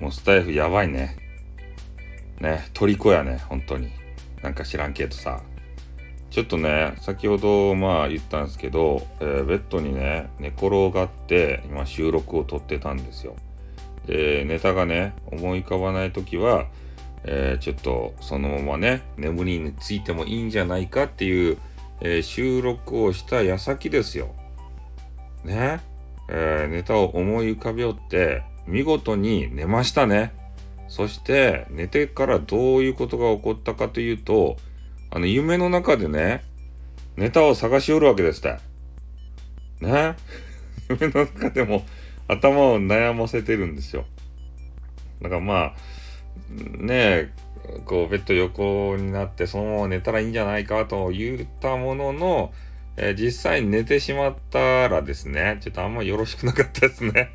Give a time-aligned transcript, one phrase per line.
[0.00, 1.16] もうスタイフやばいね。
[2.40, 3.90] ね、虜やね、本当に。
[4.42, 5.42] なんか知らんけどさ。
[6.30, 13.36] ちょっとね、先ほどまあ言ったんですけど、えー、ベッドにね、寝転がって今収録を撮ってたんですよ。
[14.06, 16.66] で、ネタがね、思い浮かばない時は、
[17.24, 21.58] えー、ちょっとそのままね、眠りについてもいいんじゃないかっていう、
[22.02, 24.34] えー、収録をした矢先ですよ。
[25.44, 25.80] ね。
[26.28, 30.32] えー、ネタを思い浮かべよって、見事に寝ましたね。
[30.88, 34.56] そして、寝てからどういうことが起こったかというと、
[35.10, 36.44] あの、夢の中でね、
[37.16, 38.58] ネタを探しおるわけですって。
[39.80, 40.14] ね。
[40.88, 41.84] 夢の中でも
[42.28, 44.04] 頭を悩ませてるんですよ。
[45.22, 45.74] だからまあ、
[46.50, 47.30] ねえ、
[47.84, 52.52] こう、ベッド横になって、そのまま寝たらいいんじゃないかと言ったものの、
[52.96, 57.30] えー、実際に寝てしまったらですね、ちょっとあんまよろしくなかったですね。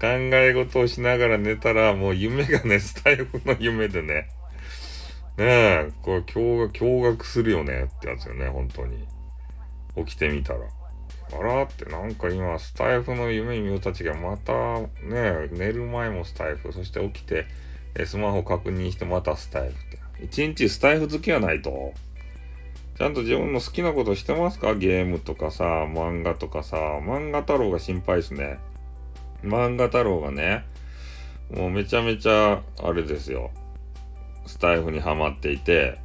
[0.00, 4.28] 考え事をしながら寝たら、もう夢がね、スタイフの夢でね、
[5.36, 9.06] ねえ、これ驚驚愕するよねってやつよね、本当に。
[10.04, 10.60] 起きてみたら。
[11.30, 14.52] あらってなんか今スタイフの夢見ようたちがまた
[15.02, 17.44] ね寝る前もスタイフそして起きて
[18.06, 20.24] スマホ確認してまたスタイフって。
[20.24, 21.92] 一日スタイフ好きやないと。
[22.96, 24.74] ちゃんと自分の好きなことしてますか？
[24.74, 26.76] ゲームとかさ漫画とかさ。
[26.76, 28.58] 漫画太郎が心配ですね。
[29.42, 30.64] 漫画太郎がね
[31.50, 33.50] もうめちゃめちゃあれですよ
[34.46, 35.98] スタイフにはまっていて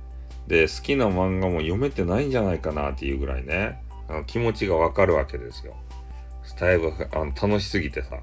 [0.48, 5.76] で好きな漫画も読めてないんじゃないかなっていうぐらいねあの気持ちがわかるわけですよ。
[6.44, 8.18] スタイルあの楽しすぎてさ。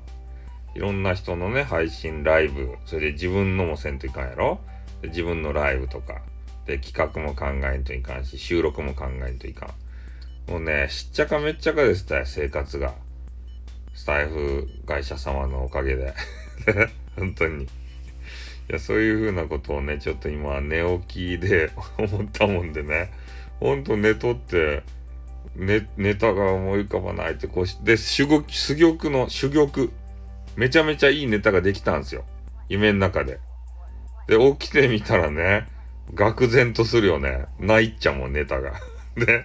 [0.77, 4.61] いろんな人のね、配信、ライブ、それで自分のもせんといかんやろ？
[5.03, 6.23] で自分のライブとか、
[6.65, 9.75] で、企画も考えんといかんし、収録も考えんといか
[10.47, 10.51] ん。
[10.53, 12.95] もうね、しっちゃかめっちゃかでしたよ、生活が。
[13.95, 16.15] スタイフ会社様のおかげで。
[17.17, 17.65] 本当に。
[17.65, 17.69] い
[18.69, 23.13] や、そういう風なことをね、ちょっと今、寝起きで 思ったもんでね。
[23.59, 24.83] ほんと寝とって、
[25.57, 29.89] ネネタが思い浮かばないってこうしで、珠玉の、珠玉。
[30.57, 32.25] めちゃめちゃいいネタができたんですよ。
[32.69, 33.41] 夢の中で。
[34.29, 35.67] で、起きてみたらね、
[36.15, 37.47] 愕然とするよね。
[37.59, 38.73] ないっちゃもん、ネタが。
[39.17, 39.45] で、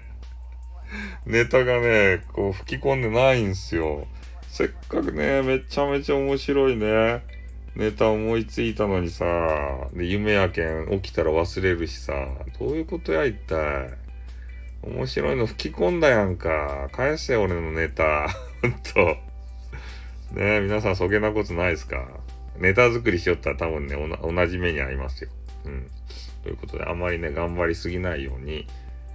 [1.25, 4.07] ネタがね、こう吹き込んでないんですよ。
[4.55, 7.25] せっかくね、めちゃめちゃ面白いね。
[7.75, 9.25] ネタ思いついたのにさ、
[9.93, 12.13] で、夢やけん起きたら忘れるしさ、
[12.57, 13.89] どういうことや、一体。
[14.81, 16.87] 面白いの吹き込んだやんか。
[16.93, 18.29] 返せ俺のネタ。
[18.63, 18.99] ほんと。
[20.39, 22.07] ねえ、皆さんそげなことないですか
[22.57, 25.29] ネタ作りしよったら多分ね、同じ目に遭いますよ。
[25.65, 25.91] うん。
[26.43, 28.65] ということで、あまりね、頑張りすぎないように、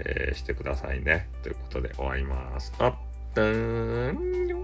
[0.01, 1.31] えー、してくださいね。
[1.43, 2.75] ということで終わります。
[2.79, 2.95] あっ
[3.35, 4.60] たーん